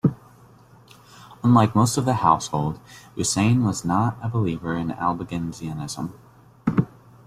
Unlike 1.43 1.75
most 1.75 1.95
of 1.95 2.05
the 2.05 2.15
household, 2.15 2.79
Vuissane 3.15 3.63
was 3.63 3.85
not 3.85 4.17
a 4.23 4.29
believer 4.29 4.75
in 4.75 4.87
Albigensianism. 4.89 6.13